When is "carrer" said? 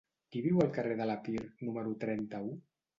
0.79-0.97